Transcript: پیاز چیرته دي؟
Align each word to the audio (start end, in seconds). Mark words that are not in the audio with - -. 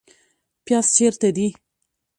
پیاز 0.65 0.87
چیرته 0.95 1.29
دي؟ 1.37 1.47